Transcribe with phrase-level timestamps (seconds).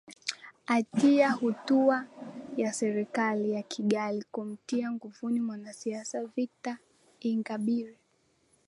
[0.67, 2.05] atia hatua
[2.57, 6.77] ya serikali ya kigali kumtia nguvuni mwanasiasa victor
[7.19, 7.97] ingabire